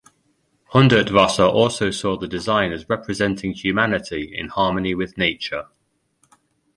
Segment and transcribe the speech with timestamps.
[0.71, 5.67] Hundertwasser also saw the design as representing humanity in harmony with nature.